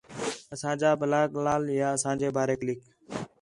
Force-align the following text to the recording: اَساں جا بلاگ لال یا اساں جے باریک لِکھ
اَساں 0.53 0.75
جا 0.81 0.91
بلاگ 0.99 1.29
لال 1.45 1.63
یا 1.79 1.87
اساں 1.95 2.13
جے 2.19 2.29
باریک 2.35 2.61
لِکھ 2.67 2.83